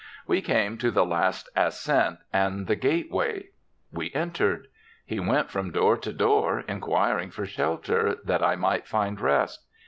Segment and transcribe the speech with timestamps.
[0.25, 3.49] We came to the last ascent and the gateway;
[3.91, 4.65] we entered.
[5.05, 9.63] He went from door to door, inquiring for shelter, that I might find rest.